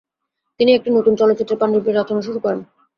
তিনি 0.59 0.71
একটি 0.73 0.89
নতুন 0.91 1.13
চলচ্চিত্রের 1.19 1.59
পাণ্ডুলিপি 1.61 1.91
রচনা 1.91 2.21
শুরু 2.27 2.39
করেন। 2.43 2.59